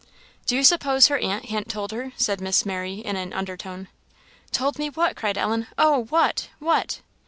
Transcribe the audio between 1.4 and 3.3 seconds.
han't told her?" said Miss Mary in